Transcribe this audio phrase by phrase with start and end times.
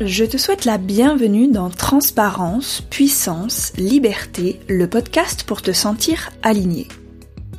[0.00, 6.88] Je te souhaite la bienvenue dans Transparence, Puissance, Liberté, le podcast pour te sentir aligné.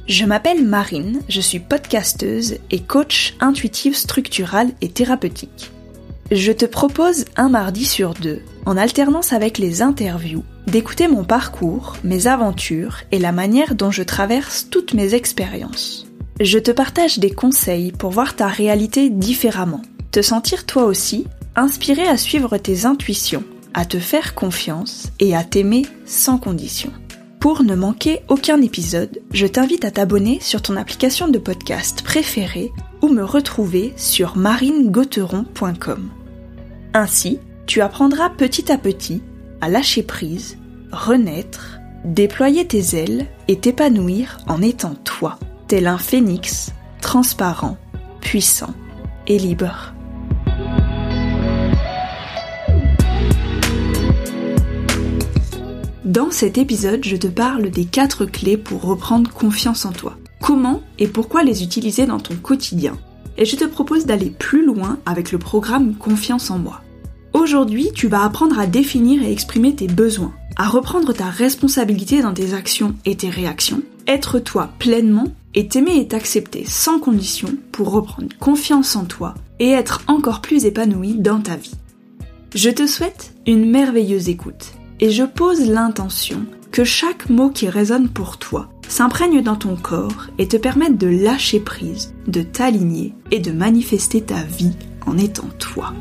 [0.07, 5.71] Je m'appelle Marine, je suis podcasteuse et coach intuitive structurale et thérapeutique.
[6.31, 11.97] Je te propose un mardi sur deux, en alternance avec les interviews, d'écouter mon parcours,
[12.03, 16.07] mes aventures et la manière dont je traverse toutes mes expériences.
[16.41, 22.07] Je te partage des conseils pour voir ta réalité différemment, te sentir toi aussi inspiré
[22.07, 23.43] à suivre tes intuitions,
[23.73, 26.91] à te faire confiance et à t'aimer sans condition.
[27.39, 32.71] Pour ne manquer aucun épisode, je t'invite à t'abonner sur ton application de podcast préférée
[33.01, 36.09] ou me retrouver sur marinegauteron.com.
[36.93, 39.21] Ainsi, tu apprendras petit à petit
[39.59, 40.57] à lâcher prise,
[40.91, 47.77] renaître, déployer tes ailes et t'épanouir en étant toi, tel un phénix, transparent,
[48.21, 48.73] puissant
[49.27, 49.92] et libre.
[56.05, 60.17] Dans cet épisode, je te parle des 4 clés pour reprendre confiance en toi.
[60.41, 62.97] Comment et pourquoi les utiliser dans ton quotidien?
[63.37, 66.81] Et je te propose d'aller plus loin avec le programme Confiance en moi.
[67.31, 72.33] Aujourd'hui, tu vas apprendre à définir et exprimer tes besoins, à reprendre ta responsabilité dans
[72.33, 77.91] tes actions et tes réactions, être toi pleinement et t'aimer et t'accepter sans condition pour
[77.91, 81.75] reprendre confiance en toi et être encore plus épanoui dans ta vie.
[82.53, 84.73] Je te souhaite une merveilleuse écoute
[85.03, 90.27] et je pose l'intention que chaque mot qui résonne pour toi s'imprègne dans ton corps
[90.37, 95.49] et te permette de lâcher prise, de t'aligner et de manifester ta vie en étant
[95.59, 95.93] toi.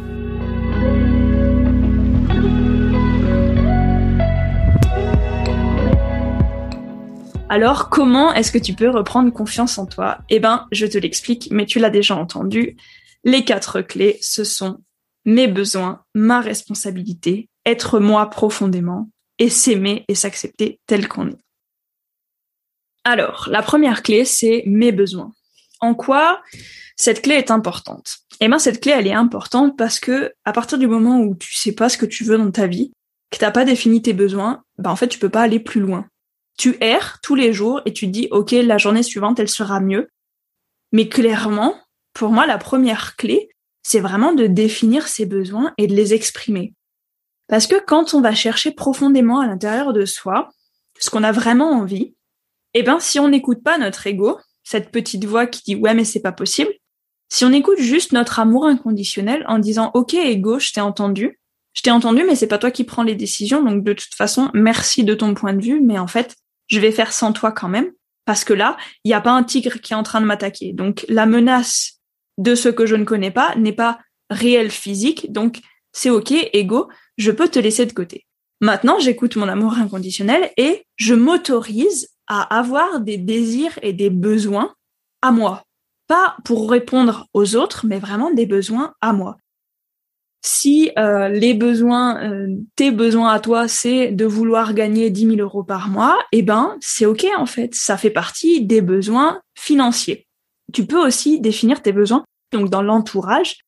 [7.49, 10.19] Alors, comment est-ce que tu peux reprendre confiance en toi?
[10.31, 12.77] Eh ben, je te l'explique, mais tu l'as déjà entendu.
[13.25, 14.79] Les quatre clés, ce sont
[15.25, 19.09] mes besoins, ma responsabilité, être moi profondément
[19.39, 21.39] et s'aimer et s'accepter tel qu'on est.
[23.05, 25.33] Alors, la première clé, c'est mes besoins.
[25.81, 26.41] En quoi
[26.97, 28.19] cette clé est importante?
[28.41, 31.55] Eh bien, cette clé, elle est importante parce que à partir du moment où tu
[31.55, 32.93] sais pas ce que tu veux dans ta vie,
[33.31, 36.07] que t'as pas défini tes besoins, ben en fait, tu peux pas aller plus loin.
[36.59, 39.81] Tu erres tous les jours et tu te dis, ok, la journée suivante, elle sera
[39.81, 40.09] mieux.
[40.93, 41.75] Mais clairement,
[42.13, 43.49] pour moi, la première clé,
[43.83, 46.75] c'est vraiment de définir ses besoins et de les exprimer.
[47.49, 50.51] Parce que quand on va chercher profondément à l'intérieur de soi
[50.99, 52.15] ce qu'on a vraiment envie,
[52.75, 56.05] eh ben si on n'écoute pas notre ego, cette petite voix qui dit ouais mais
[56.05, 56.71] c'est pas possible,
[57.29, 61.41] si on écoute juste notre amour inconditionnel en disant ok ego je t'ai entendu,
[61.75, 64.51] je t'ai entendu mais c'est pas toi qui prends les décisions donc de toute façon
[64.55, 66.37] merci de ton point de vue mais en fait
[66.69, 67.91] je vais faire sans toi quand même
[68.25, 70.73] parce que là il n'y a pas un tigre qui est en train de m'attaquer.
[70.73, 72.01] Donc la menace
[72.39, 73.99] de ce que je ne connais pas n'est pas
[74.31, 75.61] réelle physique donc
[75.93, 76.89] c'est ok ego
[77.19, 78.27] je peux te laisser de côté.
[78.61, 84.75] Maintenant, j'écoute mon amour inconditionnel et je m'autorise à avoir des désirs et des besoins
[85.21, 85.65] à moi.
[86.07, 89.37] Pas pour répondre aux autres, mais vraiment des besoins à moi.
[90.45, 95.37] Si euh, les besoins, euh, tes besoins à toi, c'est de vouloir gagner 10 000
[95.37, 97.75] euros par mois, eh ben c'est ok en fait.
[97.75, 100.27] Ça fait partie des besoins financiers.
[100.73, 103.59] Tu peux aussi définir tes besoins donc dans l'entourage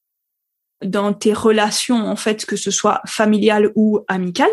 [0.83, 4.51] dans tes relations, en fait, que ce soit familiale ou amicale,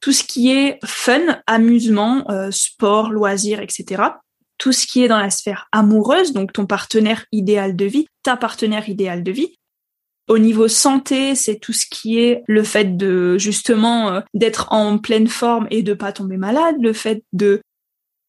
[0.00, 4.02] tout ce qui est fun, amusement, euh, sport, loisirs, etc.
[4.58, 8.36] Tout ce qui est dans la sphère amoureuse, donc ton partenaire idéal de vie, ta
[8.36, 9.56] partenaire idéal de vie.
[10.28, 14.98] Au niveau santé, c'est tout ce qui est le fait de justement euh, d'être en
[14.98, 17.60] pleine forme et de pas tomber malade, le fait de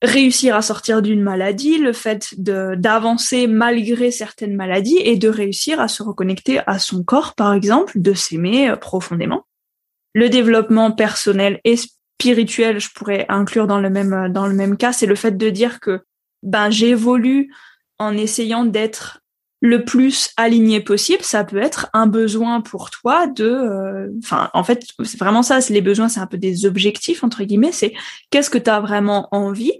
[0.02, 5.88] réussir à sortir d'une maladie, le fait d'avancer malgré certaines maladies et de réussir à
[5.88, 9.46] se reconnecter à son corps, par exemple, de s'aimer euh, profondément.
[10.14, 14.78] Le développement personnel et spirituel, je pourrais inclure dans le même euh, dans le même
[14.78, 16.02] cas, c'est le fait de dire que
[16.44, 17.52] ben j'évolue
[17.98, 19.22] en essayant d'être
[19.62, 21.24] le plus aligné possible.
[21.24, 25.60] Ça peut être un besoin pour toi de, euh, enfin, en fait, c'est vraiment ça.
[25.70, 27.72] Les besoins, c'est un peu des objectifs entre guillemets.
[27.72, 27.94] C'est
[28.30, 29.74] qu'est-ce que tu as vraiment envie?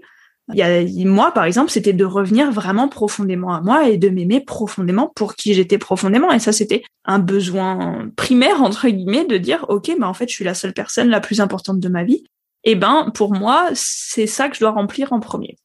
[0.54, 4.08] Il y a, moi, par exemple, c'était de revenir vraiment profondément à moi et de
[4.08, 6.32] m'aimer profondément pour qui j'étais profondément.
[6.32, 10.34] Et ça, c'était un besoin primaire, entre guillemets, de dire, OK, mais en fait, je
[10.34, 12.24] suis la seule personne la plus importante de ma vie.
[12.64, 15.56] Et ben, pour moi, c'est ça que je dois remplir en premier.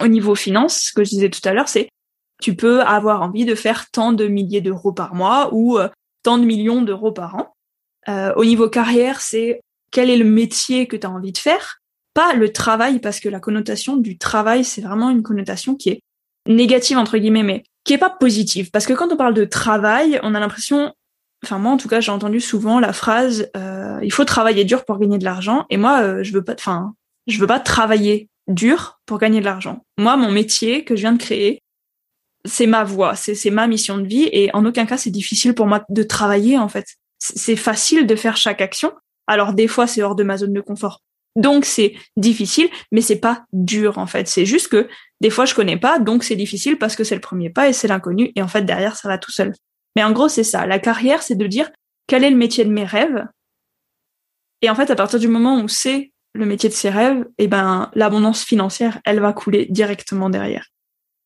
[0.00, 1.88] Au niveau finance, ce que je disais tout à l'heure, c'est
[2.40, 5.88] tu peux avoir envie de faire tant de milliers d'euros par mois ou euh,
[6.22, 7.54] tant de millions d'euros par an.
[8.08, 11.80] Euh, au niveau carrière, c'est quel est le métier que tu as envie de faire?
[12.14, 16.00] Pas le travail, parce que la connotation du travail, c'est vraiment une connotation qui est
[16.46, 18.70] négative, entre guillemets, mais qui est pas positive.
[18.70, 20.92] Parce que quand on parle de travail, on a l'impression
[21.44, 24.84] enfin moi en tout cas j'ai entendu souvent la phrase euh, il faut travailler dur
[24.84, 26.94] pour gagner de l'argent et moi euh, je veux pas enfin
[27.28, 29.84] je veux pas travailler dur pour gagner de l'argent.
[29.98, 31.62] Moi mon métier que je viens de créer
[32.48, 35.66] c'est ma voie, c'est ma mission de vie et en aucun cas c'est difficile pour
[35.66, 36.86] moi de travailler en fait.
[37.18, 38.92] C'est facile de faire chaque action.
[39.26, 41.02] Alors des fois c'est hors de ma zone de confort.
[41.36, 44.26] Donc c'est difficile, mais c'est pas dur en fait.
[44.28, 44.88] C'est juste que
[45.20, 47.72] des fois je connais pas, donc c'est difficile parce que c'est le premier pas et
[47.72, 49.52] c'est l'inconnu et en fait derrière ça va tout seul.
[49.94, 50.66] Mais en gros c'est ça.
[50.66, 51.70] La carrière c'est de dire
[52.06, 53.26] quel est le métier de mes rêves.
[54.62, 57.48] Et en fait à partir du moment où c'est le métier de ses rêves, eh
[57.48, 60.66] ben l'abondance financière elle va couler directement derrière.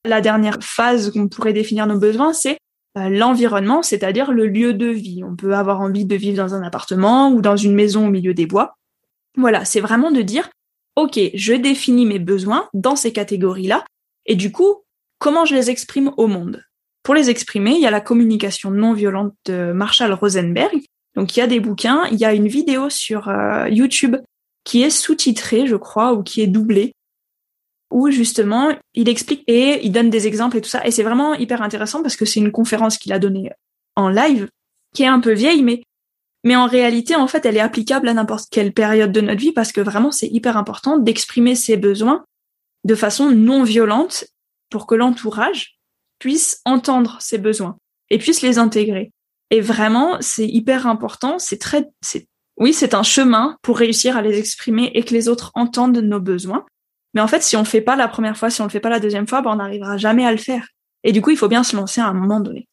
[0.05, 2.59] La dernière phase qu'on pourrait définir nos besoins, c'est
[2.99, 5.23] euh, l'environnement, c'est-à-dire le lieu de vie.
[5.25, 8.35] On peut avoir envie de vivre dans un appartement ou dans une maison au milieu
[8.35, 8.75] des bois.
[9.37, 10.51] Voilà, c'est vraiment de dire,
[10.97, 13.85] OK, je définis mes besoins dans ces catégories-là,
[14.27, 14.83] et du coup,
[15.19, 16.65] comment je les exprime au monde?
[17.03, 20.83] Pour les exprimer, il y a la communication non violente de Marshall Rosenberg.
[21.17, 24.17] Donc il y a des bouquins, il y a une vidéo sur euh, YouTube
[24.65, 26.93] qui est sous-titrée, je crois, ou qui est doublée,
[27.93, 30.87] où justement il explique et il donne des exemples et tout ça.
[30.87, 33.51] Et c'est vraiment hyper intéressant parce que c'est une conférence qu'il a donnée
[33.97, 34.49] en live,
[34.95, 35.83] qui est un peu vieille, mais
[36.45, 39.53] mais en réalité, en fait, elle est applicable à n'importe quelle période de notre vie
[39.53, 42.25] parce que vraiment, c'est hyper important d'exprimer ses besoins
[42.85, 44.25] de façon non violente
[44.69, 45.79] pour que l'entourage
[46.19, 47.77] puisse entendre ses besoins
[48.11, 49.13] et puisse les intégrer.
[49.51, 51.39] Et vraiment, c'est hyper important.
[51.39, 55.29] C'est très, c'est, oui, c'est un chemin pour réussir à les exprimer et que les
[55.29, 56.65] autres entendent nos besoins.
[57.15, 58.81] Mais en fait, si on le fait pas la première fois, si on le fait
[58.81, 60.67] pas la deuxième fois, ben, on n'arrivera jamais à le faire.
[61.05, 62.69] Et du coup, il faut bien se lancer à un moment donné.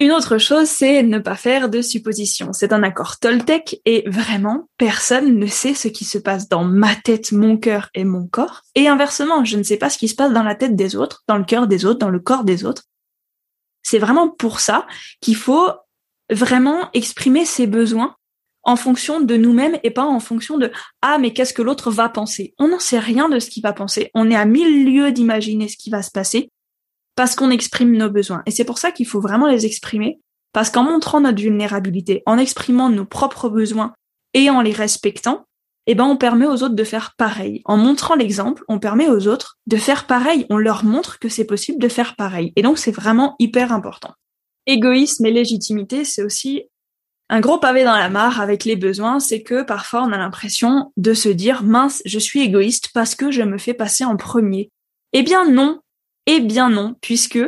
[0.00, 2.52] Une autre chose, c'est ne pas faire de suppositions.
[2.52, 6.94] C'est un accord Toltec et vraiment, personne ne sait ce qui se passe dans ma
[6.94, 8.62] tête, mon cœur et mon corps.
[8.76, 11.24] Et inversement, je ne sais pas ce qui se passe dans la tête des autres,
[11.26, 12.84] dans le cœur des autres, dans le corps des autres.
[13.82, 14.86] C'est vraiment pour ça
[15.20, 15.68] qu'il faut
[16.30, 18.14] vraiment exprimer ses besoins
[18.68, 20.70] en fonction de nous-mêmes et pas en fonction de
[21.00, 22.54] ah mais qu'est-ce que l'autre va penser?
[22.58, 24.10] On n'en sait rien de ce qu'il va penser.
[24.12, 26.50] On est à mille lieues d'imaginer ce qui va se passer
[27.16, 28.42] parce qu'on exprime nos besoins.
[28.44, 30.20] Et c'est pour ça qu'il faut vraiment les exprimer
[30.52, 33.94] parce qu'en montrant notre vulnérabilité, en exprimant nos propres besoins
[34.34, 35.46] et en les respectant,
[35.86, 37.62] eh ben on permet aux autres de faire pareil.
[37.64, 40.44] En montrant l'exemple, on permet aux autres de faire pareil.
[40.50, 42.52] On leur montre que c'est possible de faire pareil.
[42.54, 44.12] Et donc c'est vraiment hyper important.
[44.66, 46.64] Égoïsme et légitimité, c'est aussi
[47.28, 50.92] un gros pavé dans la mare avec les besoins, c'est que parfois on a l'impression
[50.96, 54.70] de se dire mince, je suis égoïste parce que je me fais passer en premier.
[55.12, 55.80] Eh bien non,
[56.26, 57.40] eh bien non, puisque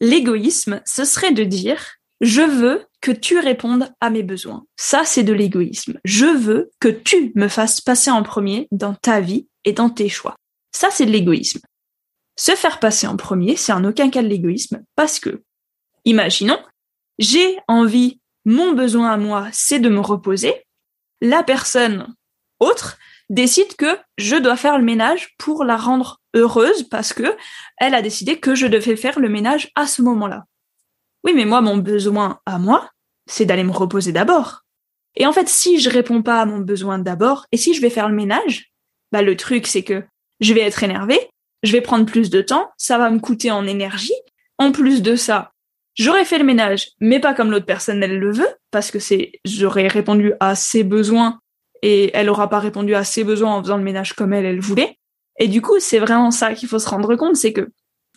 [0.00, 4.64] l'égoïsme, ce serait de dire je veux que tu répondes à mes besoins.
[4.76, 6.00] Ça, c'est de l'égoïsme.
[6.04, 10.08] Je veux que tu me fasses passer en premier dans ta vie et dans tes
[10.08, 10.34] choix.
[10.72, 11.60] Ça, c'est de l'égoïsme.
[12.36, 15.42] Se faire passer en premier, c'est en aucun cas de l'égoïsme parce que,
[16.04, 16.58] imaginons,
[17.18, 20.64] j'ai envie mon besoin à moi, c'est de me reposer.
[21.20, 22.14] La personne
[22.60, 22.96] autre
[23.28, 27.36] décide que je dois faire le ménage pour la rendre heureuse parce que
[27.76, 30.44] elle a décidé que je devais faire le ménage à ce moment-là.
[31.24, 32.90] Oui, mais moi, mon besoin à moi,
[33.26, 34.62] c'est d'aller me reposer d'abord.
[35.14, 37.90] Et en fait, si je réponds pas à mon besoin d'abord, et si je vais
[37.90, 38.72] faire le ménage,
[39.12, 40.02] bah, le truc, c'est que
[40.40, 41.20] je vais être énervée,
[41.64, 44.14] je vais prendre plus de temps, ça va me coûter en énergie.
[44.56, 45.52] En plus de ça,
[45.98, 49.32] J'aurais fait le ménage, mais pas comme l'autre personne elle le veut, parce que c'est
[49.44, 51.40] j'aurais répondu à ses besoins
[51.82, 54.60] et elle aura pas répondu à ses besoins en faisant le ménage comme elle elle
[54.60, 54.96] voulait.
[55.40, 57.68] Et du coup, c'est vraiment ça qu'il faut se rendre compte, c'est que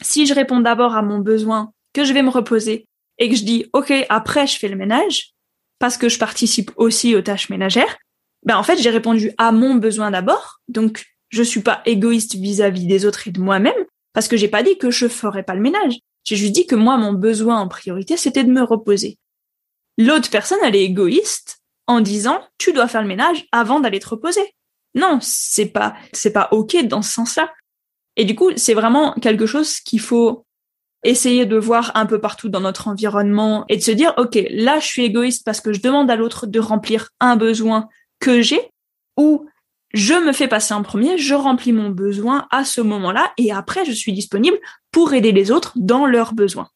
[0.01, 2.85] si je réponds d'abord à mon besoin, que je vais me reposer
[3.17, 5.31] et que je dis OK, après je fais le ménage
[5.79, 7.97] parce que je participe aussi aux tâches ménagères,
[8.45, 10.59] ben en fait, j'ai répondu à mon besoin d'abord.
[10.67, 13.73] Donc je suis pas égoïste vis-à-vis -vis des autres et de moi-même
[14.13, 15.97] parce que j'ai pas dit que je ferais pas le ménage.
[16.23, 19.17] J'ai juste dit que moi, mon besoin en priorité, c'était de me reposer.
[19.97, 24.09] L'autre personne, elle est égoïste en disant, tu dois faire le ménage avant d'aller te
[24.09, 24.55] reposer.
[24.95, 27.51] Non, c'est pas, c'est pas ok dans ce sens-là.
[28.15, 30.45] Et du coup, c'est vraiment quelque chose qu'il faut
[31.03, 34.79] essayer de voir un peu partout dans notre environnement et de se dire, OK, là,
[34.79, 37.87] je suis égoïste parce que je demande à l'autre de remplir un besoin
[38.19, 38.69] que j'ai
[39.17, 39.47] ou
[39.93, 43.85] je me fais passer en premier, je remplis mon besoin à ce moment-là et après
[43.85, 44.57] je suis disponible
[44.91, 46.69] pour aider les autres dans leurs besoins.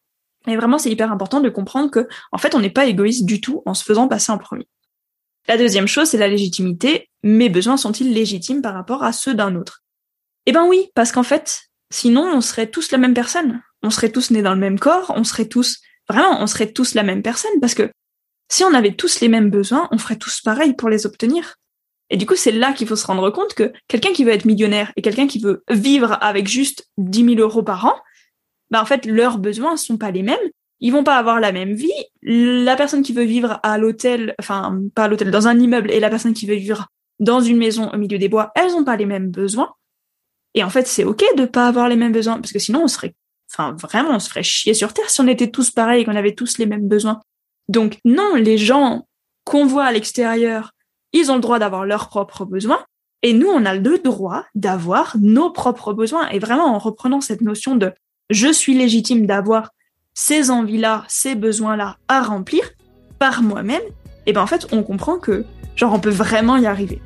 [0.46, 3.40] Et vraiment, c'est hyper important de comprendre que, en fait, on n'est pas égoïste du
[3.40, 4.68] tout en se faisant passer en premier.
[5.48, 7.10] La deuxième chose, c'est la légitimité.
[7.22, 9.82] Mes besoins sont-ils légitimes par rapport à ceux d'un autre?
[10.46, 13.60] Eh ben oui, parce qu'en fait, sinon, on serait tous la même personne.
[13.82, 16.94] On serait tous nés dans le même corps, on serait tous, vraiment, on serait tous
[16.94, 17.90] la même personne parce que
[18.48, 21.56] si on avait tous les mêmes besoins, on ferait tous pareil pour les obtenir.
[22.10, 24.44] Et du coup, c'est là qu'il faut se rendre compte que quelqu'un qui veut être
[24.44, 27.94] millionnaire et quelqu'un qui veut vivre avec juste 10 000 euros par an,
[28.70, 30.38] bah en fait, leurs besoins sont pas les mêmes
[30.80, 31.92] ils vont pas avoir la même vie.
[32.22, 36.00] La personne qui veut vivre à l'hôtel, enfin pas à l'hôtel, dans un immeuble, et
[36.00, 36.86] la personne qui veut vivre
[37.18, 39.72] dans une maison au milieu des bois, elles ont pas les mêmes besoins.
[40.54, 42.88] Et en fait, c'est ok de pas avoir les mêmes besoins, parce que sinon on
[42.88, 43.14] serait,
[43.50, 46.16] enfin vraiment, on se ferait chier sur terre si on était tous pareils et qu'on
[46.16, 47.20] avait tous les mêmes besoins.
[47.68, 49.06] Donc non, les gens
[49.44, 50.72] qu'on voit à l'extérieur,
[51.16, 52.84] ils ont le droit d'avoir leurs propres besoins,
[53.22, 56.28] et nous, on a le droit d'avoir nos propres besoins.
[56.28, 57.92] Et vraiment, en reprenant cette notion de
[58.30, 59.70] je suis légitime d'avoir
[60.14, 62.70] ces envies-là, ces besoins-là à remplir
[63.18, 63.82] par moi-même,
[64.26, 65.44] et ben en fait, on comprend que
[65.74, 67.00] genre on peut vraiment y arriver.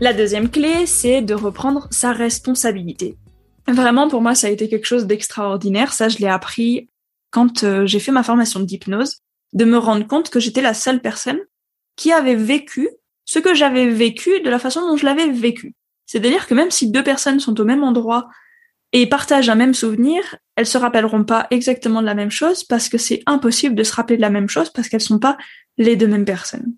[0.00, 3.16] La deuxième clé, c'est de reprendre sa responsabilité.
[3.68, 5.92] Vraiment, pour moi, ça a été quelque chose d'extraordinaire.
[5.92, 6.88] Ça, je l'ai appris
[7.30, 9.18] quand euh, j'ai fait ma formation d'hypnose,
[9.52, 11.38] de me rendre compte que j'étais la seule personne
[11.94, 12.88] qui avait vécu
[13.26, 15.74] ce que j'avais vécu de la façon dont je l'avais vécu.
[16.06, 18.28] C'est-à-dire que même si deux personnes sont au même endroit
[18.92, 22.88] et partagent un même souvenir, elles se rappelleront pas exactement de la même chose parce
[22.88, 25.36] que c'est impossible de se rappeler de la même chose parce qu'elles sont pas
[25.76, 26.74] les deux mêmes personnes.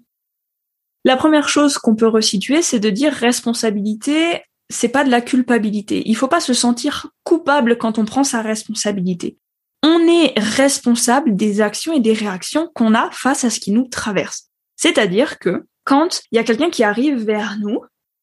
[1.05, 6.03] La première chose qu'on peut resituer, c'est de dire responsabilité, c'est pas de la culpabilité.
[6.07, 9.37] Il faut pas se sentir coupable quand on prend sa responsabilité.
[9.83, 13.89] On est responsable des actions et des réactions qu'on a face à ce qui nous
[13.89, 14.49] traverse.
[14.77, 17.81] C'est-à-dire que quand il y a quelqu'un qui arrive vers nous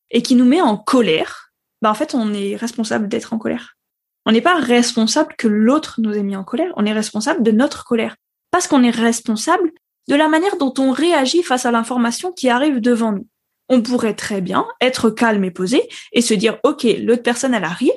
[0.10, 1.52] et qui nous met en colère,
[1.82, 3.76] bah en fait, on est responsable d'être en colère.
[4.26, 7.52] On n'est pas responsable que l'autre nous ait mis en colère, on est responsable de
[7.52, 8.16] notre colère.
[8.52, 9.72] Parce qu'on est responsable
[10.08, 13.28] de la manière dont on réagit face à l'information qui arrive devant nous.
[13.70, 17.64] On pourrait très bien être calme et posé et se dire, OK, l'autre personne, elle
[17.64, 17.92] arrive,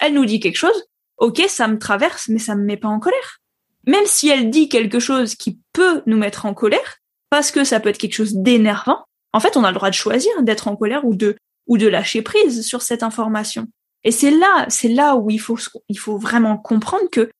[0.00, 0.84] elle nous dit quelque chose,
[1.18, 3.40] OK, ça me traverse, mais ça me met pas en colère.
[3.86, 6.96] Même si elle dit quelque chose qui peut nous mettre en colère,
[7.30, 9.94] parce que ça peut être quelque chose d'énervant, en fait, on a le droit de
[9.94, 13.66] choisir d'être en colère ou de, ou de lâcher prise sur cette information.
[14.04, 17.30] Et c'est là, c'est là où il faut, il faut vraiment comprendre que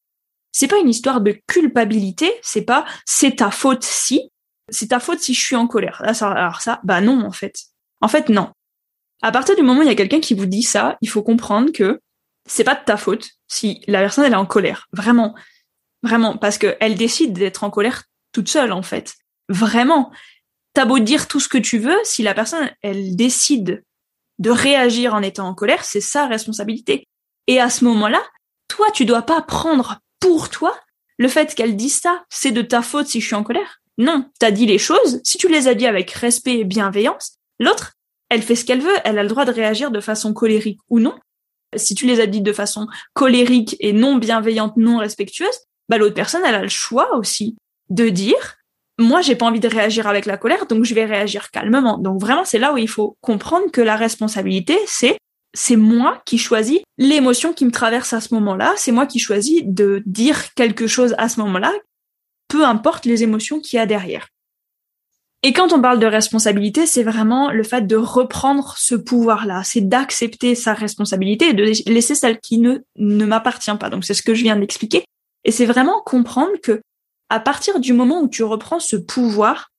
[0.50, 4.30] c'est pas une histoire de culpabilité, c'est pas c'est ta faute si,
[4.70, 6.02] c'est ta faute si je suis en colère.
[6.04, 7.64] alors ça, bah non, en fait.
[8.00, 8.52] En fait, non.
[9.22, 11.22] À partir du moment où il y a quelqu'un qui vous dit ça, il faut
[11.22, 12.00] comprendre que
[12.46, 14.88] c'est pas de ta faute si la personne elle est en colère.
[14.92, 15.34] Vraiment.
[16.02, 16.36] Vraiment.
[16.36, 19.14] Parce qu'elle décide d'être en colère toute seule, en fait.
[19.48, 20.12] Vraiment.
[20.74, 23.84] T'as beau dire tout ce que tu veux, si la personne, elle décide
[24.38, 27.06] de réagir en étant en colère, c'est sa responsabilité.
[27.46, 28.22] Et à ce moment-là,
[28.68, 30.76] toi, tu dois pas prendre pour toi
[31.16, 33.80] le fait qu'elle dise ça, c'est de ta faute si je suis en colère.
[33.98, 37.92] Non, t'as dit les choses, si tu les as dit avec respect et bienveillance, l'autre,
[38.28, 40.98] elle fait ce qu'elle veut, elle a le droit de réagir de façon colérique ou
[40.98, 41.14] non.
[41.76, 45.58] Si tu les as dit de façon colérique et non bienveillante, non respectueuse,
[45.88, 47.56] bah l'autre personne, elle a le choix aussi
[47.90, 48.56] de dire
[48.98, 51.98] moi, j'ai pas envie de réagir avec la colère, donc je vais réagir calmement.
[51.98, 55.16] Donc vraiment, c'est là où il faut comprendre que la responsabilité, c'est
[55.56, 59.62] c'est moi qui choisis l'émotion qui me traverse à ce moment-là, c'est moi qui choisis
[59.64, 61.72] de dire quelque chose à ce moment-là,
[62.54, 64.28] peu importe les émotions qu'il y a derrière.
[65.42, 69.80] Et quand on parle de responsabilité, c'est vraiment le fait de reprendre ce pouvoir-là, c'est
[69.80, 73.90] d'accepter sa responsabilité et de laisser celle qui ne, ne m'appartient pas.
[73.90, 75.04] Donc c'est ce que je viens d'expliquer.
[75.42, 76.80] Et c'est vraiment comprendre que
[77.28, 79.72] à partir du moment où tu reprends ce pouvoir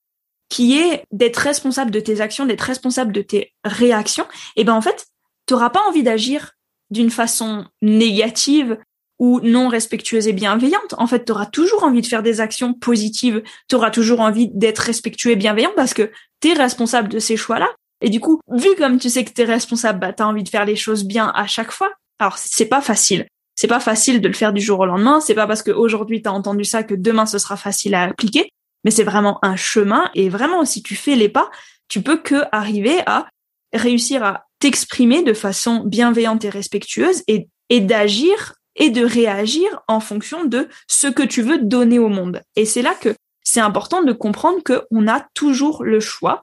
[0.50, 4.74] qui est d'être responsable de tes actions, d'être responsable de tes réactions, et eh ben
[4.74, 5.06] en fait,
[5.46, 6.52] tu n'auras pas envie d'agir
[6.90, 8.76] d'une façon négative
[9.18, 10.94] ou non respectueuse et bienveillante.
[10.98, 14.48] En fait, tu auras toujours envie de faire des actions positives, tu auras toujours envie
[14.52, 17.68] d'être respectueux et bienveillant parce que tu es responsable de ces choix-là.
[18.02, 20.48] Et du coup, vu comme tu sais que tu es responsable, bah, tu envie de
[20.48, 21.90] faire les choses bien à chaque fois.
[22.18, 25.18] Alors, c'est pas facile c'est pas facile de le faire du jour au lendemain.
[25.20, 28.50] C'est pas parce qu'aujourd'hui tu as entendu ça que demain ce sera facile à appliquer.
[28.84, 30.10] Mais c'est vraiment un chemin.
[30.14, 31.50] Et vraiment, si tu fais les pas,
[31.88, 33.26] tu peux que arriver à
[33.72, 40.00] réussir à t'exprimer de façon bienveillante et respectueuse et, et d'agir et de réagir en
[40.00, 42.42] fonction de ce que tu veux donner au monde.
[42.54, 46.42] Et c'est là que c'est important de comprendre qu'on a toujours le choix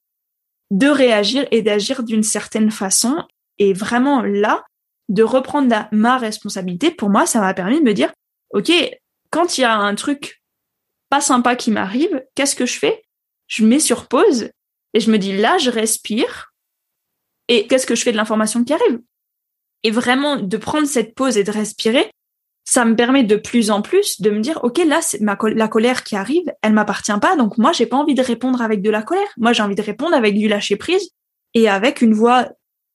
[0.72, 3.24] de réagir et d'agir d'une certaine façon.
[3.60, 4.64] Et vraiment là,
[5.10, 8.12] de reprendre ma responsabilité, pour moi, ça m'a permis de me dire,
[8.52, 8.72] OK,
[9.30, 10.42] quand il y a un truc
[11.10, 13.04] pas sympa qui m'arrive, qu'est-ce que je fais?
[13.48, 14.50] Je mets sur pause
[14.94, 16.54] et je me dis, là, je respire.
[17.48, 19.02] Et qu'est-ce que je fais de l'information qui arrive?
[19.84, 22.10] Et vraiment, de prendre cette pause et de respirer,
[22.66, 25.68] ça me permet de plus en plus de me dire, OK, là, c'est ma la
[25.68, 28.90] colère qui arrive, elle m'appartient pas, donc moi, j'ai pas envie de répondre avec de
[28.90, 29.28] la colère.
[29.38, 31.10] Moi, j'ai envie de répondre avec du lâcher prise
[31.54, 32.48] et avec une voix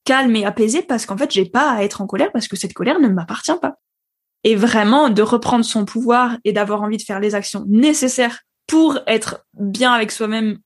[0.05, 2.73] calme et apaisé parce qu'en fait, j'ai pas à être en colère parce que cette
[2.73, 3.75] colère ne m'appartient pas.
[4.43, 8.99] Et vraiment de reprendre son pouvoir et d'avoir envie de faire les actions nécessaires pour
[9.05, 10.59] être bien avec soi-même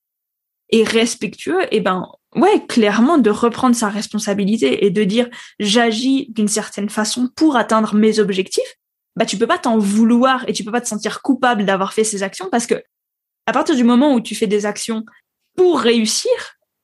[0.70, 5.30] et respectueux, et eh ben ouais, clairement de reprendre sa responsabilité et de dire
[5.60, 8.78] j'agis d'une certaine façon pour atteindre mes objectifs,
[9.16, 12.04] bah tu peux pas t'en vouloir et tu peux pas te sentir coupable d'avoir fait
[12.04, 12.76] ces actions parce que
[13.46, 15.04] à partir du moment où tu fais des actions
[15.56, 16.32] pour réussir,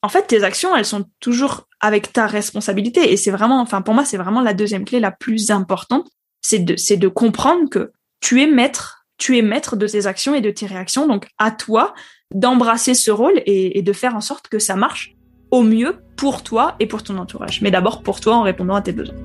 [0.02, 3.94] en fait tes actions elles sont toujours avec ta responsabilité et c'est vraiment enfin pour
[3.94, 6.10] moi c'est vraiment la deuxième clé la plus importante,
[6.42, 10.36] c'est de c'est de comprendre que tu es maître, tu es maître de tes actions
[10.36, 11.94] et de tes réactions donc à toi
[12.34, 15.16] d'embrasser ce rôle et, et de faire en sorte que ça marche
[15.52, 17.62] au mieux pour toi et pour ton entourage.
[17.62, 19.16] Mais d'abord pour toi en répondant à tes besoins.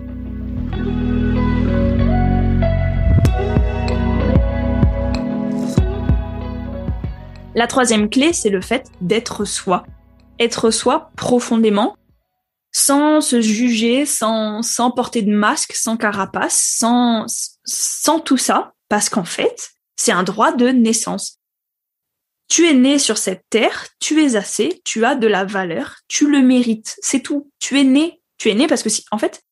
[7.54, 9.84] La troisième clé, c'est le fait d'être soi.
[10.40, 11.96] Être soi profondément,
[12.72, 17.26] sans se juger, sans, sans porter de masque, sans carapace, sans,
[17.64, 21.38] sans tout ça, parce qu'en fait, c'est un droit de naissance.
[22.48, 26.28] Tu es né sur cette terre, tu es assez, tu as de la valeur, tu
[26.28, 27.50] le mérites, c'est tout.
[27.60, 29.42] Tu es né, tu es né parce que si, en fait,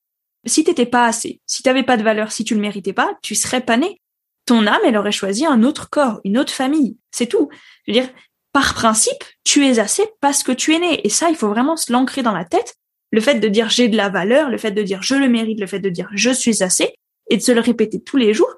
[0.44, 3.37] si t'étais pas assez, si t'avais pas de valeur, si tu le méritais pas, tu
[3.37, 4.00] serais pas né.
[4.46, 7.49] Ton âme, elle aurait choisi un autre corps, une autre famille, c'est tout.
[7.87, 8.11] Je veux dire,
[8.52, 11.06] par principe, tu es assez parce que tu es né.
[11.06, 12.75] Et ça, il faut vraiment se l'ancrer dans la tête.
[13.11, 15.61] Le fait de dire j'ai de la valeur, le fait de dire je le mérite,
[15.61, 16.94] le fait de dire je suis assez,
[17.30, 18.52] et de se le répéter tous les jours,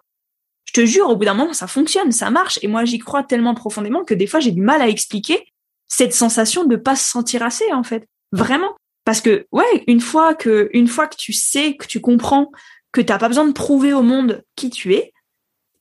[0.64, 2.58] je te jure, au bout d'un moment, ça fonctionne, ça marche.
[2.62, 5.46] Et moi, j'y crois tellement profondément que des fois, j'ai du mal à expliquer
[5.86, 8.08] cette sensation de pas se sentir assez, en fait.
[8.32, 8.74] Vraiment.
[9.04, 12.50] Parce que, ouais, une fois que, une fois que tu sais, que tu comprends
[12.90, 15.12] que t'as pas besoin de prouver au monde qui tu es,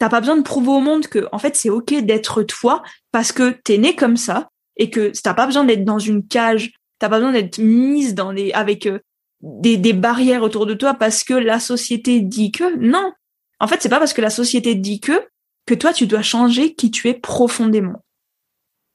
[0.03, 2.83] t'as pas besoin de prouver au monde que, en fait, c'est ok d'être toi
[3.13, 6.73] parce que t'es né comme ça et que t'as pas besoin d'être dans une cage,
[6.99, 8.99] t'as pas besoin d'être mise dans des, avec euh,
[9.39, 13.13] des, des barrières autour de toi parce que la société dit que non.
[13.61, 15.25] En fait, c'est pas parce que la société dit que
[15.65, 18.03] que toi tu dois changer qui tu es profondément.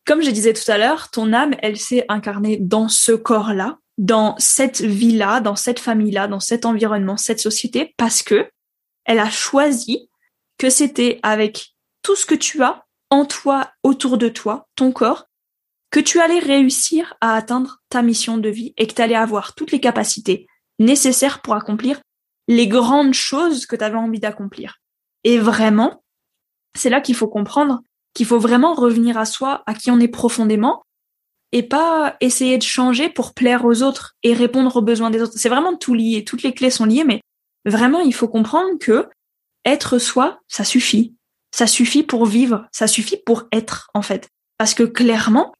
[0.05, 4.35] Comme je disais tout à l'heure, ton âme, elle s'est incarnée dans ce corps-là, dans
[4.37, 8.51] cette vie-là, dans cette famille-là, dans cet environnement, cette société, parce que
[9.07, 10.08] elle a choisi
[10.59, 15.27] que c'était avec tout ce que tu as en toi, autour de toi, ton corps,
[15.91, 19.55] que tu allais réussir à atteindre ta mission de vie et que tu allais avoir
[19.55, 20.47] toutes les capacités
[20.79, 22.01] nécessaires pour accomplir
[22.49, 24.77] les grandes choses que tu avais envie d'accomplir.
[25.25, 26.03] Et vraiment,
[26.77, 27.81] c'est là qu'il faut comprendre
[28.15, 30.83] qu'il faut vraiment revenir à soi, à qui on est profondément,
[31.53, 35.35] et pas essayer de changer pour plaire aux autres et répondre aux besoins des autres.
[35.37, 37.21] C'est vraiment tout lié, toutes les clés sont liées, mais
[37.65, 39.09] vraiment, il faut comprendre que
[39.65, 41.15] être soi, ça suffit.
[41.51, 44.29] Ça suffit pour vivre, ça suffit pour être, en fait.
[44.59, 45.55] Parce que clairement,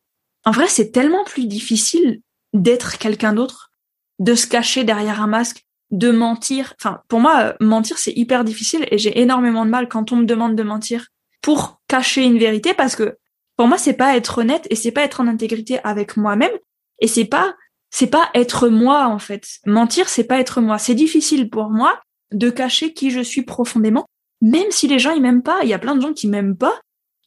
[0.45, 2.21] en vrai, c'est tellement plus difficile
[2.53, 3.71] d'être quelqu'un d'autre,
[4.19, 6.75] de se cacher derrière un masque, de mentir.
[6.79, 10.17] Enfin, pour moi, euh, mentir, c'est hyper difficile et j'ai énormément de mal quand on
[10.17, 11.09] me demande de mentir
[11.41, 13.17] pour cacher une vérité parce que
[13.57, 16.53] pour moi, c'est pas être honnête et c'est pas être en intégrité avec moi-même
[17.01, 17.55] et c'est pas,
[17.91, 19.45] c'est pas être moi, en fait.
[19.67, 20.79] Mentir, c'est pas être moi.
[20.79, 22.01] C'est difficile pour moi
[22.33, 24.07] de cacher qui je suis profondément,
[24.41, 25.61] même si les gens ils m'aiment pas.
[25.63, 26.79] Il y a plein de gens qui m'aiment pas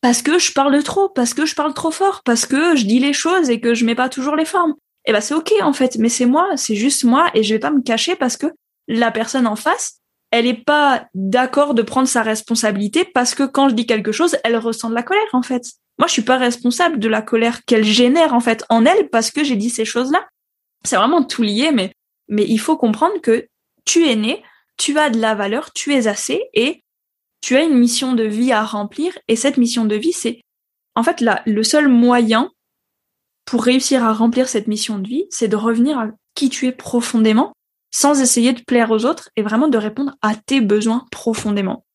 [0.02, 3.00] parce que je parle trop, parce que je parle trop fort, parce que je dis
[3.00, 4.74] les choses et que je mets pas toujours les formes
[5.06, 7.60] eh ben c'est ok en fait, mais c'est moi, c'est juste moi et je vais
[7.60, 8.48] pas me cacher parce que
[8.88, 10.00] la personne en face,
[10.32, 14.38] elle est pas d'accord de prendre sa responsabilité parce que quand je dis quelque chose,
[14.44, 15.64] elle ressent de la colère en fait.
[15.98, 19.32] Moi, je suis pas responsable de la colère qu'elle génère en fait en elle parce
[19.32, 20.26] que j'ai dit ces choses-là.
[20.84, 21.94] C'est vraiment tout lié, mais
[22.28, 23.48] mais il faut comprendre que
[23.86, 24.42] tu es né,
[24.82, 26.84] tu as de la valeur, tu es assez et
[27.40, 30.42] tu as une mission de vie à remplir et cette mission de vie, c'est
[30.96, 32.52] en fait le seul moyen
[33.46, 36.72] pour réussir à remplir cette mission de vie, c'est de revenir à qui tu es
[36.72, 37.54] profondément,
[37.92, 41.86] sans essayer de plaire aux autres et vraiment de répondre à tes besoins profondément.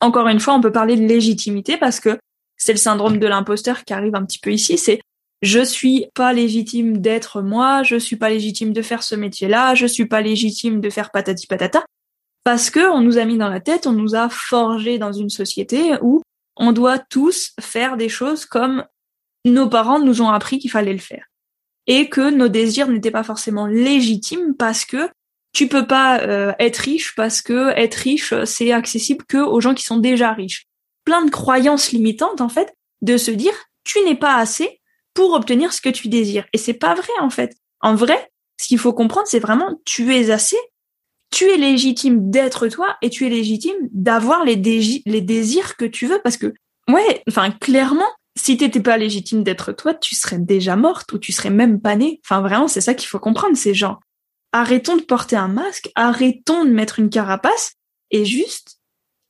[0.00, 2.18] Encore une fois, on peut parler de légitimité parce que
[2.58, 5.00] c'est le syndrome de l'imposteur qui arrive un petit peu ici, c'est
[5.40, 9.86] je suis pas légitime d'être moi, je suis pas légitime de faire ce métier-là, je
[9.86, 11.82] suis pas légitime de faire patati patata
[12.44, 15.30] parce que on nous a mis dans la tête, on nous a forgé dans une
[15.30, 16.22] société où
[16.56, 18.84] on doit tous faire des choses comme
[19.44, 21.26] nos parents nous ont appris qu'il fallait le faire.
[21.86, 25.08] Et que nos désirs n'étaient pas forcément légitimes parce que
[25.52, 29.74] tu peux pas euh, être riche parce que être riche, c'est accessible que aux gens
[29.74, 30.66] qui sont déjà riches.
[31.04, 32.72] Plein de croyances limitantes, en fait,
[33.02, 34.80] de se dire, tu n'es pas assez
[35.14, 36.46] pour obtenir ce que tu désires.
[36.52, 37.56] Et c'est pas vrai, en fait.
[37.80, 40.58] En vrai, ce qu'il faut comprendre, c'est vraiment, tu es assez,
[41.30, 46.20] tu es légitime d'être toi et tu es légitime d'avoir les, désirs que tu veux
[46.22, 46.52] parce que,
[46.88, 51.32] ouais, enfin, clairement, si t'étais pas légitime d'être toi, tu serais déjà morte ou tu
[51.32, 52.20] serais même pas née.
[52.24, 53.98] Enfin, vraiment, c'est ça qu'il faut comprendre, ces gens.
[54.52, 57.74] Arrêtons de porter un masque, arrêtons de mettre une carapace
[58.10, 58.78] et juste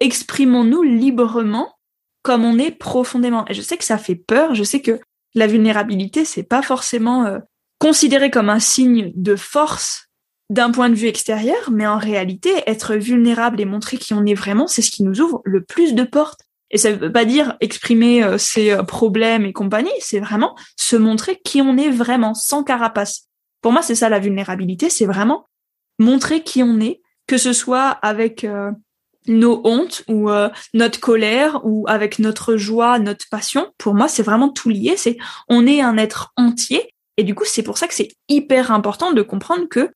[0.01, 1.75] exprimons-nous librement
[2.23, 3.45] comme on est profondément.
[3.49, 4.99] Et je sais que ça fait peur, je sais que
[5.35, 7.39] la vulnérabilité, c'est pas forcément euh,
[7.79, 10.10] considéré comme un signe de force
[10.51, 14.35] d'un point de vue extérieur, mais en réalité, être vulnérable et montrer qui on est
[14.35, 16.41] vraiment, c'est ce qui nous ouvre le plus de portes.
[16.73, 20.97] Et ça veut pas dire exprimer euh, ses euh, problèmes et compagnie, c'est vraiment se
[20.97, 23.29] montrer qui on est vraiment, sans carapace.
[23.63, 25.47] Pour moi, c'est ça la vulnérabilité, c'est vraiment
[26.01, 28.73] montrer qui on est, que ce soit avec euh,
[29.29, 30.31] nos hontes ou
[30.73, 33.71] notre colère ou avec notre joie, notre passion.
[33.79, 34.95] Pour moi, c'est vraiment tout lié.
[34.97, 38.73] C'est on est un être entier et du coup, c'est pour ça que c'est hyper
[38.73, 39.91] important de comprendre que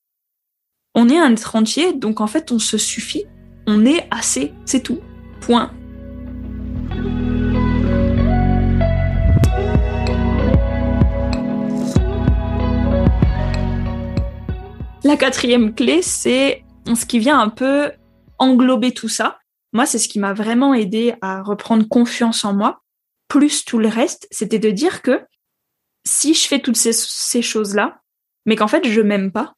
[0.94, 3.24] on est un être entier, donc en fait, on se suffit,
[3.66, 5.00] on est assez, c'est tout.
[5.40, 5.72] Point.
[15.02, 17.90] La quatrième clé, c'est ce qui vient un peu
[18.38, 19.38] englober tout ça.
[19.72, 22.82] Moi, c'est ce qui m'a vraiment aidé à reprendre confiance en moi,
[23.28, 25.20] plus tout le reste, c'était de dire que
[26.06, 28.00] si je fais toutes ces, choses-là,
[28.46, 29.54] mais qu'en fait, je m'aime pas,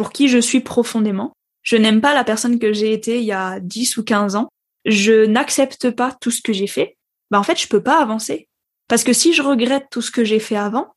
[0.00, 3.32] pour qui je suis profondément, je n'aime pas la personne que j'ai été il y
[3.32, 4.48] a 10 ou 15 ans,
[4.86, 6.96] je n'accepte pas tout ce que j'ai fait,
[7.30, 8.48] bah en fait, je peux pas avancer.
[8.88, 10.94] Parce que si je regrette tout ce que j'ai fait avant,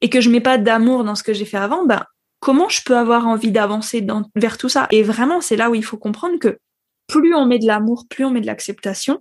[0.00, 2.04] et que je mets pas d'amour dans ce que j'ai fait avant, ben
[2.40, 4.88] comment je peux avoir envie d'avancer vers tout ça?
[4.90, 6.58] Et vraiment, c'est là où il faut comprendre que
[7.06, 9.20] plus on met de l'amour, plus on met de l'acceptation,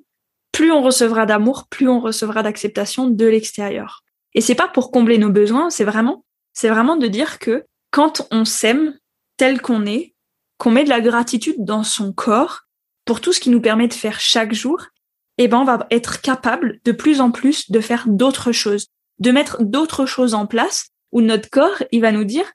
[0.52, 4.02] plus on recevra d'amour, plus on recevra d'acceptation de l'extérieur.
[4.34, 8.28] Et c'est pas pour combler nos besoins, c'est vraiment, c'est vraiment de dire que quand
[8.32, 8.96] on s'aime
[9.40, 10.14] tel qu'on est,
[10.58, 12.64] qu'on met de la gratitude dans son corps
[13.06, 14.86] pour tout ce qui nous permet de faire chaque jour,
[15.38, 18.88] eh ben on va être capable de plus en plus de faire d'autres choses,
[19.20, 22.46] de mettre d'autres choses en place où notre corps, il va nous dire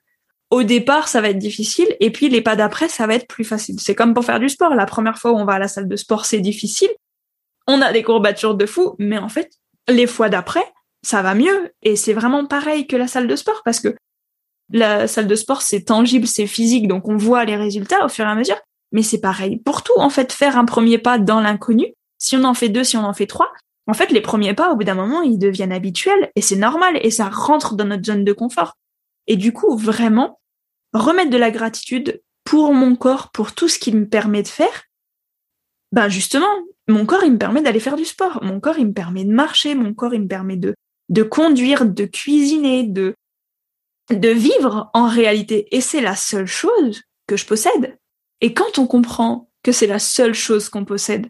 [0.51, 3.43] au départ, ça va être difficile, et puis les pas d'après, ça va être plus
[3.43, 3.79] facile.
[3.79, 4.75] C'est comme pour faire du sport.
[4.75, 6.91] La première fois où on va à la salle de sport, c'est difficile.
[7.67, 9.51] On a des courbatures de fou, mais en fait,
[9.87, 10.63] les fois d'après,
[11.01, 11.71] ça va mieux.
[11.81, 13.95] Et c'est vraiment pareil que la salle de sport, parce que
[14.71, 18.25] la salle de sport, c'est tangible, c'est physique, donc on voit les résultats au fur
[18.25, 18.59] et à mesure.
[18.91, 21.93] Mais c'est pareil pour tout, en fait, faire un premier pas dans l'inconnu.
[22.17, 23.51] Si on en fait deux, si on en fait trois,
[23.87, 26.97] en fait, les premiers pas, au bout d'un moment, ils deviennent habituels, et c'est normal,
[27.01, 28.73] et ça rentre dans notre zone de confort.
[29.27, 30.39] Et du coup, vraiment,
[30.93, 34.83] remettre de la gratitude pour mon corps, pour tout ce qu'il me permet de faire,
[35.91, 36.47] ben justement,
[36.87, 38.43] mon corps, il me permet d'aller faire du sport.
[38.43, 39.75] Mon corps, il me permet de marcher.
[39.75, 40.75] Mon corps, il me permet de,
[41.09, 43.15] de conduire, de cuisiner, de,
[44.09, 45.67] de vivre en réalité.
[45.75, 47.97] Et c'est la seule chose que je possède.
[48.41, 51.27] Et quand on comprend que c'est la seule chose qu'on possède,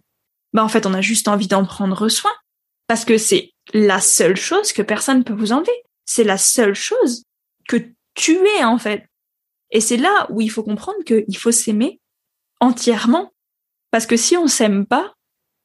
[0.53, 2.31] ben en fait, on a juste envie d'en prendre soin.
[2.87, 5.83] Parce que c'est la seule chose que personne ne peut vous enlever.
[6.05, 7.23] C'est la seule chose
[7.67, 7.77] que
[8.13, 9.07] tu es en fait.
[9.71, 11.99] Et c'est là où il faut comprendre qu'il faut s'aimer
[12.59, 13.31] entièrement.
[13.91, 15.13] Parce que si on s'aime pas,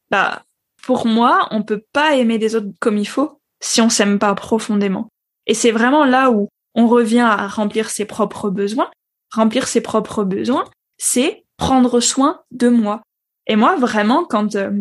[0.09, 0.43] bah,
[0.83, 4.33] pour moi, on peut pas aimer des autres comme il faut si on s'aime pas
[4.33, 5.09] profondément.
[5.45, 8.89] Et c'est vraiment là où on revient à remplir ses propres besoins.
[9.31, 10.65] Remplir ses propres besoins,
[10.97, 13.01] c'est prendre soin de moi.
[13.47, 14.71] Et moi, vraiment, quand, euh,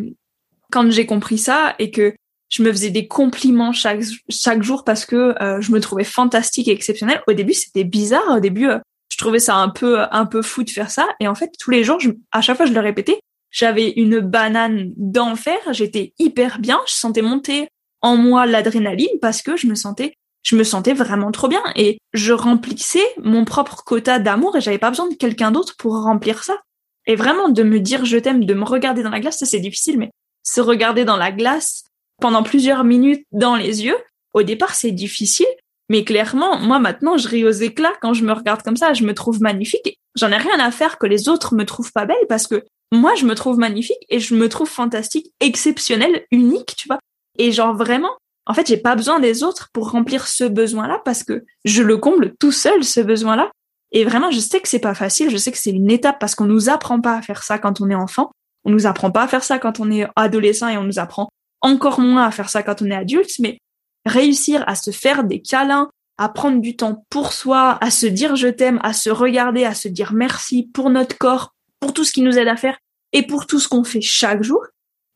[0.72, 2.14] quand j'ai compris ça et que
[2.48, 6.68] je me faisais des compliments chaque chaque jour parce que euh, je me trouvais fantastique
[6.68, 7.22] et exceptionnelle.
[7.28, 8.28] Au début, c'était bizarre.
[8.36, 11.06] Au début, euh, je trouvais ça un peu un peu fou de faire ça.
[11.20, 11.98] Et en fait, tous les jours,
[12.32, 13.20] à chaque fois, je le répétais.
[13.50, 15.58] J'avais une banane d'enfer.
[15.70, 16.80] J'étais hyper bien.
[16.86, 17.68] Je sentais monter
[18.02, 21.98] en moi l'adrénaline parce que je me sentais je me sentais vraiment trop bien et
[22.12, 26.42] je remplissais mon propre quota d'amour et j'avais pas besoin de quelqu'un d'autre pour remplir
[26.44, 26.58] ça.
[27.06, 29.98] Et vraiment de me dire je t'aime, de me regarder dans la glace, c'est difficile,
[29.98, 30.10] mais
[30.42, 31.84] se regarder dans la glace,
[32.20, 33.96] pendant plusieurs minutes dans les yeux.
[34.32, 35.46] Au départ, c'est difficile,
[35.88, 38.92] mais clairement, moi maintenant, je ris aux éclats quand je me regarde comme ça.
[38.92, 39.98] Je me trouve magnifique.
[40.14, 43.14] J'en ai rien à faire que les autres me trouvent pas belle parce que moi,
[43.16, 46.98] je me trouve magnifique et je me trouve fantastique, exceptionnelle, unique, tu vois.
[47.38, 48.10] Et genre vraiment,
[48.46, 51.98] en fait, j'ai pas besoin des autres pour remplir ce besoin-là parce que je le
[51.98, 53.50] comble tout seul, ce besoin-là.
[53.92, 55.30] Et vraiment, je sais que c'est pas facile.
[55.30, 57.80] Je sais que c'est une étape parce qu'on nous apprend pas à faire ça quand
[57.80, 58.30] on est enfant.
[58.64, 61.28] On nous apprend pas à faire ça quand on est adolescent et on nous apprend
[61.60, 63.58] encore moins à faire ça quand on est adulte, mais
[64.06, 68.36] réussir à se faire des câlins, à prendre du temps pour soi, à se dire
[68.36, 72.12] je t'aime, à se regarder, à se dire merci pour notre corps, pour tout ce
[72.12, 72.78] qui nous aide à faire
[73.12, 74.64] et pour tout ce qu'on fait chaque jour.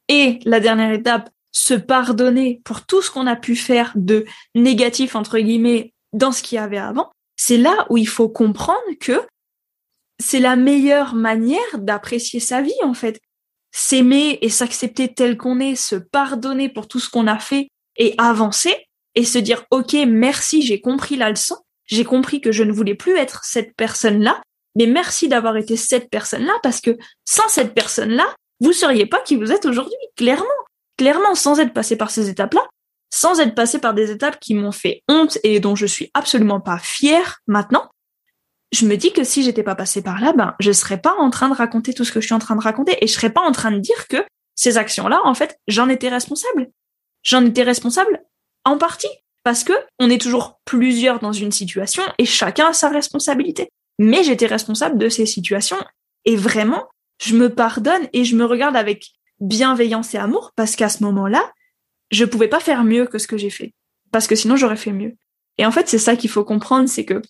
[0.08, 5.14] Et la dernière étape, se pardonner pour tout ce qu'on a pu faire de négatif,
[5.14, 7.10] entre guillemets, dans ce qu'il y avait avant.
[7.36, 9.22] C'est là où il faut comprendre que
[10.20, 13.20] c'est la meilleure manière d'apprécier sa vie, en fait.
[13.72, 18.14] S'aimer et s'accepter tel qu'on est, se pardonner pour tout ce qu'on a fait et
[18.18, 18.76] avancer
[19.14, 21.56] et se dire ok merci j'ai compris la leçon.
[21.86, 24.40] J'ai compris que je ne voulais plus être cette personne là
[24.76, 28.26] mais merci d'avoir été cette personne là parce que sans cette personne là
[28.60, 30.44] vous seriez pas qui vous êtes aujourd'hui clairement
[30.96, 32.62] clairement sans être passé par ces étapes là
[33.14, 36.60] sans être passé par des étapes qui m'ont fait honte et dont je suis absolument
[36.60, 37.88] pas fière maintenant,
[38.72, 41.30] je me dis que si j'étais pas passée par là, ben, je serais pas en
[41.30, 43.30] train de raconter tout ce que je suis en train de raconter et je serais
[43.30, 44.16] pas en train de dire que
[44.56, 46.70] ces actions-là, en fait, j'en étais responsable.
[47.22, 48.20] J'en étais responsable
[48.64, 49.06] en partie
[49.44, 53.68] parce que on est toujours plusieurs dans une situation et chacun a sa responsabilité.
[54.00, 55.78] Mais j'étais responsable de ces situations
[56.24, 56.88] et vraiment,
[57.22, 59.12] je me pardonne et je me regarde avec
[59.46, 61.52] bienveillance et amour parce qu'à ce moment-là,
[62.10, 63.74] je pouvais pas faire mieux que ce que j'ai fait
[64.14, 65.16] parce que sinon j'aurais fait mieux.
[65.58, 67.20] Et en fait, c'est ça qu'il faut comprendre, c'est que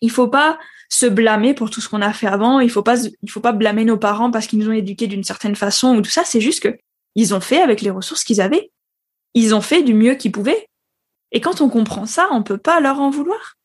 [0.00, 2.60] il faut pas se blâmer pour tout ce qu'on a fait avant.
[2.60, 5.24] Il faut pas, il faut pas blâmer nos parents parce qu'ils nous ont éduqués d'une
[5.24, 6.24] certaine façon ou tout ça.
[6.24, 6.78] C'est juste que
[7.14, 8.70] ils ont fait avec les ressources qu'ils avaient.
[9.34, 10.68] Ils ont fait du mieux qu'ils pouvaient.
[11.32, 13.56] Et quand on comprend ça, on peut pas leur en vouloir.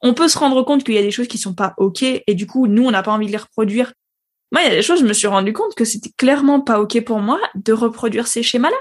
[0.00, 2.34] On peut se rendre compte qu'il y a des choses qui sont pas ok et
[2.34, 3.92] du coup, nous, on n'a pas envie de les reproduire.
[4.52, 6.80] Moi, il y a des choses, je me suis rendu compte que c'était clairement pas
[6.80, 8.76] ok pour moi de reproduire ces schémas-là.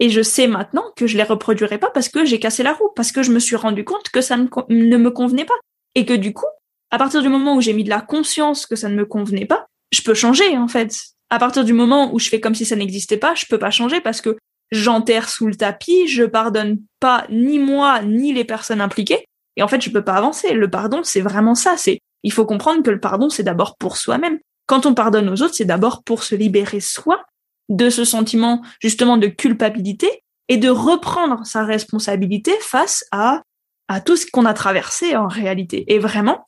[0.00, 2.90] Et je sais maintenant que je les reproduirai pas parce que j'ai cassé la roue,
[2.94, 5.58] parce que je me suis rendu compte que ça ne, ne me convenait pas.
[5.96, 6.46] Et que du coup,
[6.90, 9.46] à partir du moment où j'ai mis de la conscience que ça ne me convenait
[9.46, 10.96] pas, je peux changer en fait.
[11.30, 13.70] À partir du moment où je fais comme si ça n'existait pas, je peux pas
[13.70, 14.38] changer parce que
[14.70, 19.24] j'enterre sous le tapis, je pardonne pas ni moi ni les personnes impliquées
[19.56, 20.52] et en fait je peux pas avancer.
[20.54, 23.96] Le pardon, c'est vraiment ça, c'est il faut comprendre que le pardon c'est d'abord pour
[23.96, 24.38] soi-même.
[24.68, 27.20] Quand on pardonne aux autres, c'est d'abord pour se libérer soi
[27.68, 33.42] de ce sentiment justement de culpabilité et de reprendre sa responsabilité face à
[33.88, 35.92] à tout ce qu'on a traversé en réalité.
[35.92, 36.46] Et vraiment,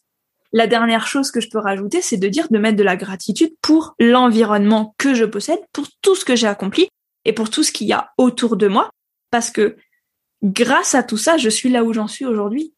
[0.52, 3.54] la dernière chose que je peux rajouter, c'est de dire de mettre de la gratitude
[3.62, 6.88] pour l'environnement que je possède, pour tout ce que j'ai accompli
[7.24, 8.90] et pour tout ce qu'il y a autour de moi,
[9.30, 9.76] parce que
[10.42, 12.74] grâce à tout ça, je suis là où j'en suis aujourd'hui.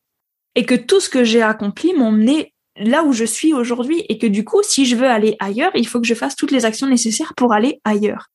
[0.54, 4.26] Et que tout ce que j'ai accompli mené là où je suis aujourd'hui et que
[4.26, 6.86] du coup, si je veux aller ailleurs, il faut que je fasse toutes les actions
[6.86, 8.28] nécessaires pour aller ailleurs.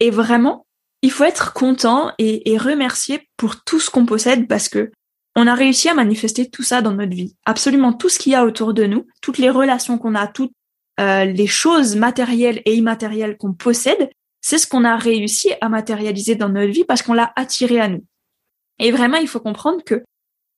[0.00, 0.66] Et vraiment,
[1.02, 4.90] il faut être content et, remercier pour tout ce qu'on possède parce que
[5.36, 7.36] on a réussi à manifester tout ça dans notre vie.
[7.46, 10.52] Absolument tout ce qu'il y a autour de nous, toutes les relations qu'on a, toutes
[10.98, 16.34] euh, les choses matérielles et immatérielles qu'on possède, c'est ce qu'on a réussi à matérialiser
[16.34, 18.04] dans notre vie parce qu'on l'a attiré à nous.
[18.80, 20.02] Et vraiment, il faut comprendre que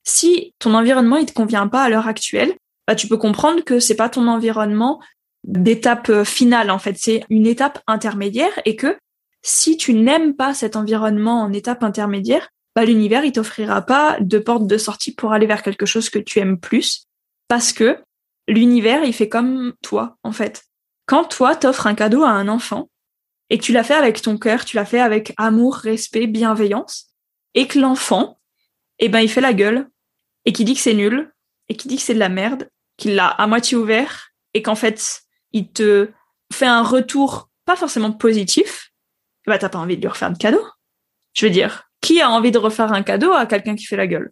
[0.04, 2.54] si ton environnement il te convient pas à l'heure actuelle,
[2.90, 5.00] bah tu peux comprendre que c'est pas ton environnement
[5.44, 8.98] d'étape euh, finale en fait, c'est une étape intermédiaire et que
[9.42, 14.40] si tu n'aimes pas cet environnement en étape intermédiaire, bah, l'univers, il t'offrira pas de
[14.40, 17.06] porte de sortie pour aller vers quelque chose que tu aimes plus,
[17.46, 17.96] parce que
[18.48, 20.64] l'univers, il fait comme toi, en fait.
[21.06, 22.90] Quand toi, t'offres un cadeau à un enfant,
[23.50, 27.06] et que tu l'as fait avec ton cœur, tu l'as fait avec amour, respect, bienveillance,
[27.54, 28.40] et que l'enfant,
[28.98, 29.88] eh ben, il fait la gueule,
[30.44, 31.32] et qui dit que c'est nul,
[31.68, 32.68] et qui dit que c'est de la merde,
[33.00, 36.10] qu'il l'a à moitié ouvert, et qu'en fait, il te
[36.52, 38.90] fait un retour pas forcément positif,
[39.46, 40.64] bah, t'as pas envie de lui refaire de cadeau.
[41.32, 44.06] Je veux dire, qui a envie de refaire un cadeau à quelqu'un qui fait la
[44.06, 44.30] gueule?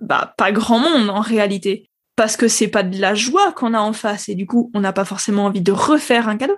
[0.00, 1.90] Bah, pas grand monde en réalité.
[2.16, 4.80] Parce que c'est pas de la joie qu'on a en face et du coup, on
[4.80, 6.56] n'a pas forcément envie de refaire un cadeau.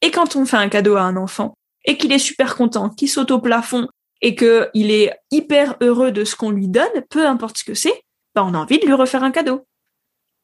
[0.00, 1.54] Et quand on fait un cadeau à un enfant
[1.84, 3.88] et qu'il est super content, qu'il saute au plafond
[4.22, 8.02] et qu'il est hyper heureux de ce qu'on lui donne, peu importe ce que c'est,
[8.34, 9.66] bah, on a envie de lui refaire un cadeau.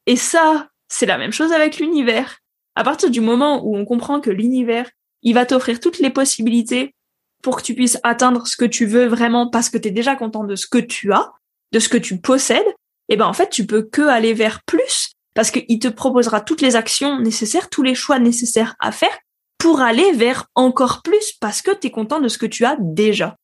[0.06, 2.38] Et ça, c'est la même chose avec l'univers.
[2.74, 4.90] À partir du moment où on comprend que l'univers,
[5.22, 6.94] il va t'offrir toutes les possibilités
[7.42, 10.16] pour que tu puisses atteindre ce que tu veux vraiment parce que tu es déjà
[10.16, 11.32] content de ce que tu as,
[11.72, 12.74] de ce que tu possèdes,
[13.08, 16.40] et eh ben en fait, tu peux que aller vers plus parce qu'il te proposera
[16.40, 19.16] toutes les actions nécessaires, tous les choix nécessaires à faire
[19.58, 22.76] pour aller vers encore plus parce que tu es content de ce que tu as
[22.80, 23.36] déjà.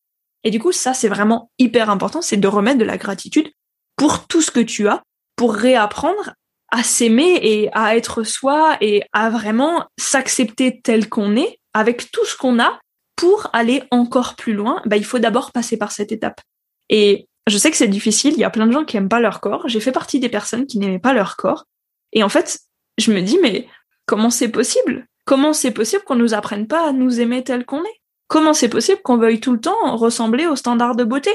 [0.43, 3.53] Et du coup, ça, c'est vraiment hyper important, c'est de remettre de la gratitude
[3.97, 5.03] pour tout ce que tu as,
[5.37, 6.33] pour réapprendre
[6.73, 12.25] à s'aimer et à être soi et à vraiment s'accepter tel qu'on est avec tout
[12.25, 12.81] ce qu'on a
[13.15, 16.41] pour aller encore plus loin, bah, il faut d'abord passer par cette étape.
[16.89, 19.21] Et je sais que c'est difficile, il y a plein de gens qui aiment pas
[19.21, 19.69] leur corps.
[19.69, 21.67] J'ai fait partie des personnes qui n'aimaient pas leur corps.
[22.13, 22.61] Et en fait,
[22.99, 23.69] je me dis, mais
[24.07, 25.07] comment c'est possible?
[25.27, 28.01] Comment c'est possible qu'on nous apprenne pas à nous aimer tel qu'on est?
[28.29, 31.31] Comment c'est possible qu'on veuille tout le temps ressembler aux standards de beauté?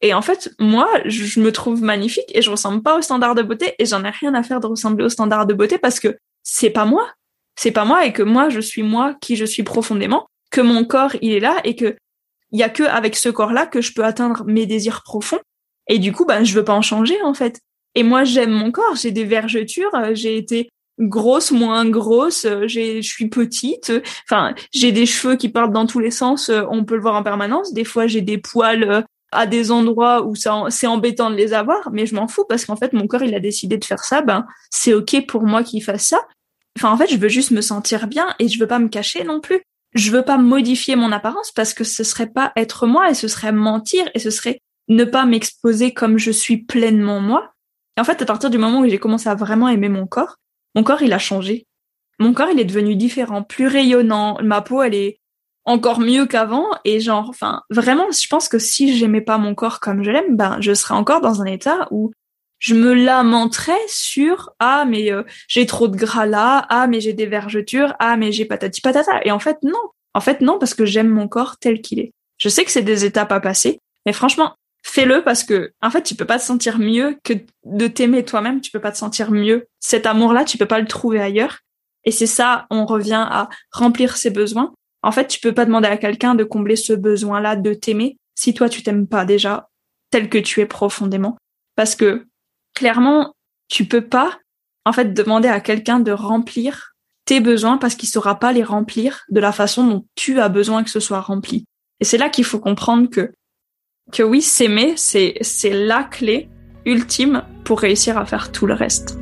[0.00, 3.42] Et en fait, moi, je me trouve magnifique et je ressemble pas aux standards de
[3.42, 6.16] beauté et j'en ai rien à faire de ressembler aux standards de beauté parce que
[6.44, 7.08] c'est pas moi.
[7.56, 10.84] C'est pas moi et que moi, je suis moi qui je suis profondément que mon
[10.84, 11.96] corps il est là et que
[12.50, 15.40] il y a que avec ce corps-là que je peux atteindre mes désirs profonds.
[15.88, 17.60] Et du coup, ben, je veux pas en changer, en fait.
[17.94, 18.96] Et moi, j'aime mon corps.
[18.96, 19.94] J'ai des vergetures.
[19.94, 22.44] Euh, j'ai été grosse, moins grosse.
[22.44, 23.92] Euh, j'ai, je suis petite.
[24.24, 26.48] Enfin, j'ai des cheveux qui partent dans tous les sens.
[26.48, 27.72] Euh, on peut le voir en permanence.
[27.72, 31.90] Des fois, j'ai des poils à des endroits où ça, c'est embêtant de les avoir,
[31.92, 34.22] mais je m'en fous parce qu'en fait, mon corps, il a décidé de faire ça.
[34.22, 36.20] Ben, c'est ok pour moi qu'il fasse ça.
[36.76, 39.24] Enfin, en fait, je veux juste me sentir bien et je veux pas me cacher
[39.24, 39.60] non plus.
[39.94, 43.26] je veux pas modifier mon apparence parce que ce serait pas être moi et ce
[43.26, 47.52] serait mentir et ce serait ne pas m'exposer comme je suis pleinement moi.
[47.96, 50.36] Et en fait, à partir du moment où j'ai commencé à vraiment aimer mon corps,
[50.74, 51.66] mon corps, il a changé.
[52.18, 54.38] Mon corps, il est devenu différent, plus rayonnant.
[54.42, 55.18] Ma peau, elle est
[55.68, 56.66] encore mieux qu'avant.
[56.84, 60.36] Et genre, enfin, vraiment, je pense que si j'aimais pas mon corps comme je l'aime,
[60.36, 62.10] ben, je serais encore dans un état où
[62.58, 67.12] je me lamenterais sur ah mais euh, j'ai trop de gras là, ah mais j'ai
[67.12, 69.20] des vergetures, ah mais j'ai patati patata.
[69.24, 69.78] Et en fait non,
[70.14, 72.12] en fait non parce que j'aime mon corps tel qu'il est.
[72.38, 76.02] Je sais que c'est des étapes à passer, mais franchement fais-le parce que en fait
[76.02, 78.60] tu peux pas te sentir mieux que de t'aimer toi-même.
[78.60, 79.66] Tu peux pas te sentir mieux.
[79.78, 81.58] Cet amour-là, tu peux pas le trouver ailleurs.
[82.04, 84.72] Et c'est ça, on revient à remplir ses besoins.
[85.02, 88.54] En fait, tu peux pas demander à quelqu'un de combler ce besoin-là de t'aimer si
[88.54, 89.68] toi tu t'aimes pas déjà
[90.10, 91.36] tel que tu es profondément.
[91.76, 92.26] Parce que
[92.74, 93.34] clairement,
[93.68, 94.38] tu peux pas
[94.84, 99.24] en fait demander à quelqu'un de remplir tes besoins parce qu'il saura pas les remplir
[99.28, 101.66] de la façon dont tu as besoin que ce soit rempli.
[102.00, 103.32] Et c'est là qu'il faut comprendre que
[104.10, 106.48] que oui, s'aimer, c'est c'est la clé
[106.86, 109.18] ultime pour réussir à faire tout le reste.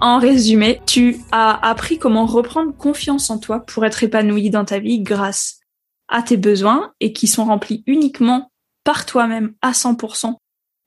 [0.00, 4.78] En résumé, tu as appris comment reprendre confiance en toi pour être épanoui dans ta
[4.78, 5.60] vie grâce
[6.08, 8.50] à tes besoins et qui sont remplis uniquement
[8.84, 10.34] par toi-même à 100%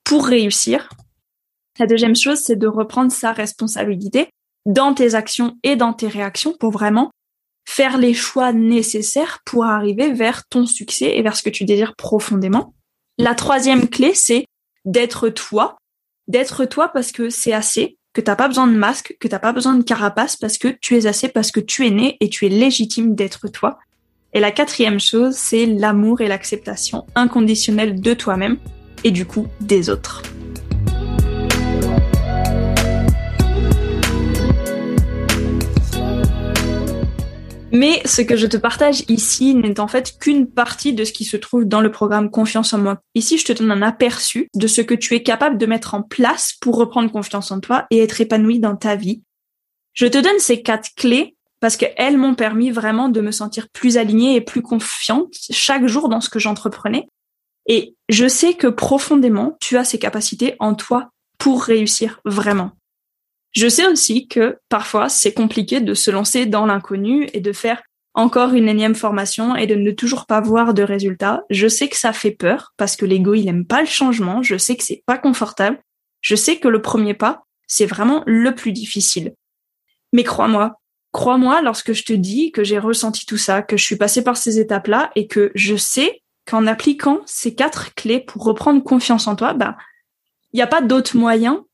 [0.04, 0.90] pour réussir.
[1.80, 4.30] La deuxième chose, c'est de reprendre sa responsabilité
[4.66, 7.10] dans tes actions et dans tes réactions pour vraiment
[7.68, 11.96] faire les choix nécessaires pour arriver vers ton succès et vers ce que tu désires
[11.96, 12.74] profondément.
[13.18, 14.46] La troisième clé, c'est
[14.86, 15.78] d'être toi,
[16.28, 19.54] d'être toi parce que c'est assez, que t'as pas besoin de masque, que t'as pas
[19.54, 22.46] besoin de carapace parce que tu es assez, parce que tu es né et tu
[22.46, 23.80] es légitime d'être toi.
[24.34, 28.58] Et la quatrième chose, c'est l'amour et l'acceptation inconditionnelle de toi-même
[29.04, 30.22] et du coup des autres.
[37.72, 41.24] Mais ce que je te partage ici n'est en fait qu'une partie de ce qui
[41.24, 43.00] se trouve dans le programme Confiance en moi.
[43.14, 46.02] Ici, je te donne un aperçu de ce que tu es capable de mettre en
[46.02, 49.22] place pour reprendre confiance en toi et être épanoui dans ta vie.
[49.94, 53.98] Je te donne ces quatre clés parce qu'elles m'ont permis vraiment de me sentir plus
[53.98, 57.08] alignée et plus confiante chaque jour dans ce que j'entreprenais.
[57.68, 62.72] Et je sais que profondément, tu as ces capacités en toi pour réussir vraiment.
[63.52, 67.82] Je sais aussi que parfois c'est compliqué de se lancer dans l'inconnu et de faire
[68.14, 71.44] encore une énième formation et de ne toujours pas voir de résultats.
[71.50, 74.44] Je sais que ça fait peur parce que l'ego il aime pas le changement.
[74.44, 75.80] Je sais que c'est pas confortable.
[76.22, 79.34] Je sais que le premier pas, c'est vraiment le plus difficile.
[80.12, 80.80] Mais crois-moi,
[81.12, 84.38] crois-moi lorsque je te dis que j'ai ressenti tout ça, que je suis passée par
[84.38, 89.36] ces étapes-là et que je sais qu'en appliquant ces quatre clés pour reprendre confiance en
[89.36, 89.78] toi, bah,
[90.52, 91.66] il n'y a pas d'autre moyen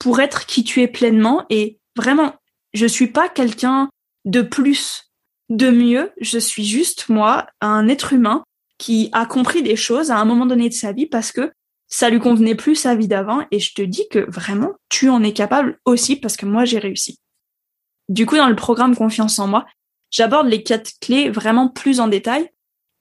[0.00, 1.46] pour être qui tu es pleinement.
[1.50, 2.34] Et vraiment,
[2.72, 3.88] je suis pas quelqu'un
[4.24, 5.12] de plus,
[5.48, 8.42] de mieux, je suis juste moi, un être humain
[8.78, 11.52] qui a compris des choses à un moment donné de sa vie parce que
[11.86, 13.46] ça lui convenait plus sa vie d'avant.
[13.50, 16.78] Et je te dis que vraiment tu en es capable aussi parce que moi j'ai
[16.78, 17.18] réussi.
[18.08, 19.66] Du coup dans le programme Confiance en moi,
[20.10, 22.48] j'aborde les quatre clés vraiment plus en détail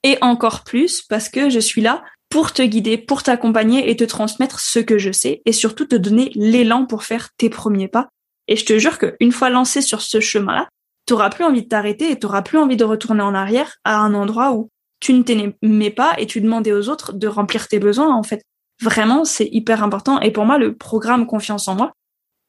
[0.03, 4.03] et encore plus parce que je suis là pour te guider, pour t'accompagner et te
[4.03, 8.09] transmettre ce que je sais et surtout te donner l'élan pour faire tes premiers pas.
[8.47, 10.67] Et je te jure qu'une fois lancé sur ce chemin-là,
[11.05, 13.77] tu n'auras plus envie de t'arrêter et tu n'auras plus envie de retourner en arrière
[13.83, 17.67] à un endroit où tu ne t'aimais pas et tu demandais aux autres de remplir
[17.67, 18.13] tes besoins.
[18.13, 18.43] En fait,
[18.81, 20.19] vraiment, c'est hyper important.
[20.19, 21.91] Et pour moi, le programme Confiance en moi,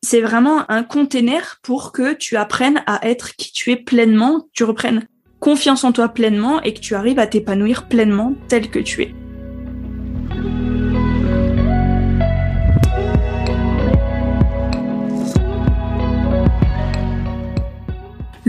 [0.03, 4.65] c'est vraiment un container pour que tu apprennes à être qui tu es pleinement, tu
[4.65, 5.07] reprennes
[5.39, 9.15] confiance en toi pleinement et que tu arrives à t'épanouir pleinement tel que tu es.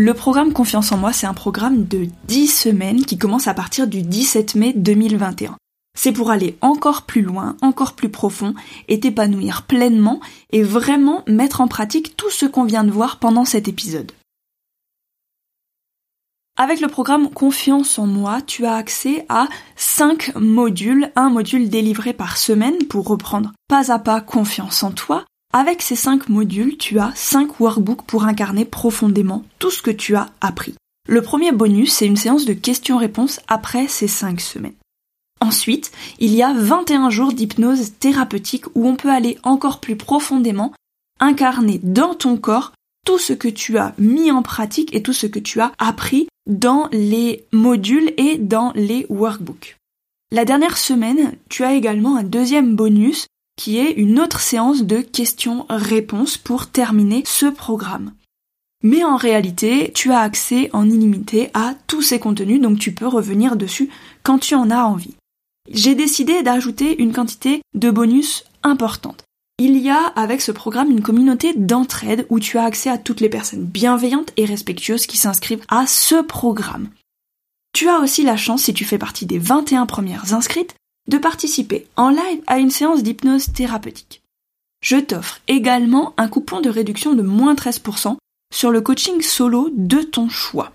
[0.04, 3.86] Le programme Confiance en moi, c'est un programme de 10 semaines qui commence à partir
[3.86, 5.56] du 17 mai 2021.
[5.96, 8.56] C'est pour aller encore plus loin, encore plus profond
[8.88, 10.20] et t'épanouir pleinement
[10.52, 14.12] et vraiment mettre en pratique tout ce qu'on vient de voir pendant cet épisode.
[16.58, 22.14] Avec le programme Confiance en moi, tu as accès à 5 modules, un module délivré
[22.14, 27.00] par semaine pour reprendre pas à pas confiance en toi, avec ces cinq modules, tu
[27.00, 30.76] as cinq workbooks pour incarner profondément tout ce que tu as appris.
[31.08, 34.76] Le premier bonus, c'est une séance de questions-réponses après ces cinq semaines.
[35.42, 40.72] Ensuite, il y a 21 jours d'hypnose thérapeutique où on peut aller encore plus profondément
[41.20, 42.72] incarner dans ton corps
[43.06, 46.28] tout ce que tu as mis en pratique et tout ce que tu as appris
[46.48, 49.78] dans les modules et dans les workbooks.
[50.32, 53.26] La dernière semaine, tu as également un deuxième bonus
[53.62, 58.12] qui est une autre séance de questions-réponses pour terminer ce programme.
[58.84, 63.06] Mais en réalité, tu as accès en illimité à tous ces contenus, donc tu peux
[63.06, 63.92] revenir dessus
[64.24, 65.14] quand tu en as envie.
[65.70, 69.22] J'ai décidé d'ajouter une quantité de bonus importante.
[69.60, 73.22] Il y a avec ce programme une communauté d'entraide où tu as accès à toutes
[73.22, 76.90] les personnes bienveillantes et respectueuses qui s'inscrivent à ce programme.
[77.74, 80.74] Tu as aussi la chance, si tu fais partie des 21 premières inscrites,
[81.08, 84.22] de participer en live à une séance d'hypnose thérapeutique.
[84.84, 88.18] Je t'offre également un coupon de réduction de moins 13%
[88.54, 90.74] sur le coaching solo de ton choix.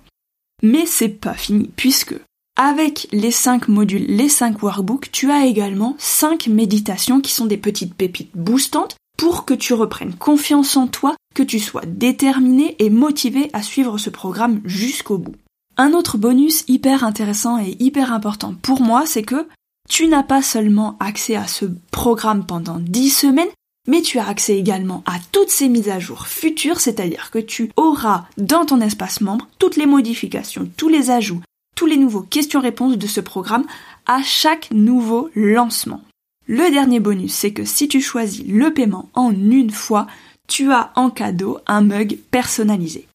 [0.63, 2.15] Mais c'est pas fini, puisque
[2.57, 7.59] avec les 5 modules, les 5 workbooks, tu as également 5 méditations qui sont des
[7.59, 12.91] petites pépites boostantes pour que tu reprennes confiance en toi, que tu sois déterminé et
[12.91, 15.37] motivé à suivre ce programme jusqu'au bout.
[15.77, 19.47] Un autre bonus hyper intéressant et hyper important pour moi, c'est que
[19.89, 23.49] tu n'as pas seulement accès à ce programme pendant 10 semaines,
[23.89, 27.71] mais tu as accès également à toutes ces mises à jour futures, c'est-à-dire que tu
[27.77, 31.43] auras dans ton espace membre toutes les modifications, tous les ajouts,
[31.77, 33.67] tous les nouveaux questions-réponses de ce programme
[34.07, 36.03] à chaque nouveau lancement.
[36.49, 40.07] Le dernier bonus, c'est que si tu choisis le paiement en une fois,
[40.47, 43.09] tu as en cadeau un mug personnalisé.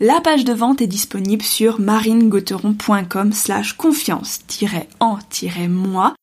[0.00, 6.14] La page de vente est disponible sur marinegauteron.com slash confiance-en-moi.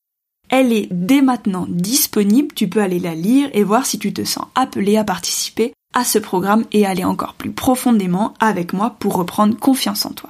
[0.47, 4.23] Elle est dès maintenant disponible, tu peux aller la lire et voir si tu te
[4.23, 9.15] sens appelé à participer à ce programme et aller encore plus profondément avec moi pour
[9.15, 10.29] reprendre confiance en toi.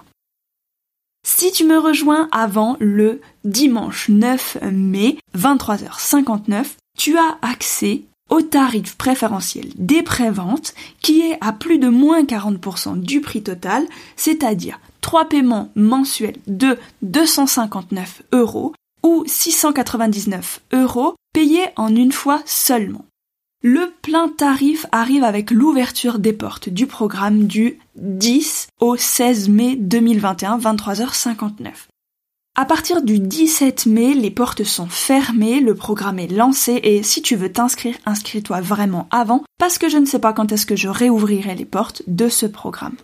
[1.27, 6.65] Si tu me rejoins avant le dimanche 9 mai, 23h59,
[6.97, 12.99] tu as accès au tarif préférentiel des préventes qui est à plus de moins 40%
[12.99, 18.73] du prix total, c'est-à-dire trois paiements mensuels de 259 euros
[19.03, 23.05] ou 699 euros payés en une fois seulement.
[23.61, 29.75] Le plein tarif arrive avec l'ouverture des portes du programme du 10 au 16 mai
[29.75, 31.71] 2021, 23h59.
[32.57, 37.21] À partir du 17 mai, les portes sont fermées, le programme est lancé et si
[37.21, 40.77] tu veux t'inscrire, inscris-toi vraiment avant parce que je ne sais pas quand est-ce que
[40.77, 42.95] je réouvrirai les portes de ce programme.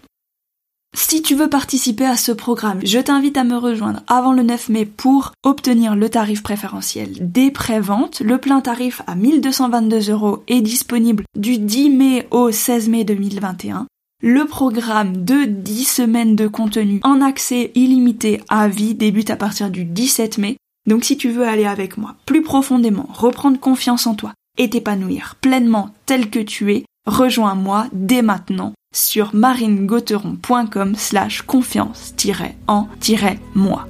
[0.96, 4.70] Si tu veux participer à ce programme, je t'invite à me rejoindre avant le 9
[4.70, 8.22] mai pour obtenir le tarif préférentiel des préventes.
[8.22, 13.88] Le plein tarif à 1222 euros est disponible du 10 mai au 16 mai 2021.
[14.24, 19.72] Le programme de 10 semaines de contenu en accès illimité à vie débute à partir
[19.72, 20.58] du 17 mai.
[20.88, 25.38] Donc si tu veux aller avec moi plus profondément, reprendre confiance en toi et t'épanouir
[25.42, 33.88] pleinement tel que tu es, rejoins-moi dès maintenant sur marinegauteron.com slash confiance-en-moi.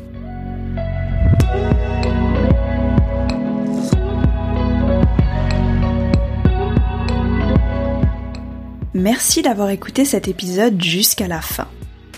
[8.94, 11.68] Merci d'avoir écouté cet épisode jusqu'à la fin.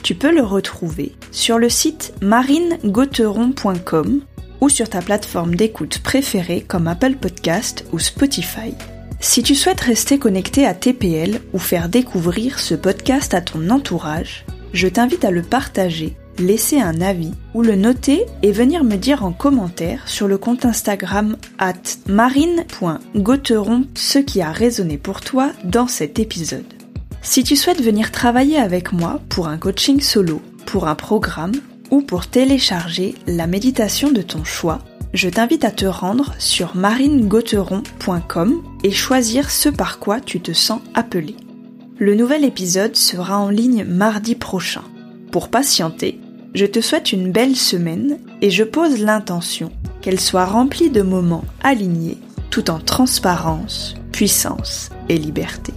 [0.01, 4.21] Tu peux le retrouver sur le site marinegauteron.com
[4.59, 8.74] ou sur ta plateforme d'écoute préférée comme Apple Podcast ou Spotify.
[9.19, 14.43] Si tu souhaites rester connecté à TPL ou faire découvrir ce podcast à ton entourage,
[14.74, 19.23] je t'invite à le partager, laisser un avis ou le noter et venir me dire
[19.23, 21.73] en commentaire sur le compte Instagram at
[22.07, 26.65] marine.gauteron ce qui a résonné pour toi dans cet épisode.
[27.21, 31.53] Si tu souhaites venir travailler avec moi pour un coaching solo, pour un programme
[31.91, 34.79] ou pour télécharger la méditation de ton choix,
[35.13, 40.81] je t'invite à te rendre sur marinegauteron.com et choisir ce par quoi tu te sens
[40.95, 41.36] appelé.
[41.99, 44.84] Le nouvel épisode sera en ligne mardi prochain.
[45.31, 46.19] Pour patienter,
[46.53, 51.45] je te souhaite une belle semaine et je pose l'intention qu'elle soit remplie de moments
[51.63, 52.17] alignés
[52.49, 55.73] tout en transparence, puissance et liberté.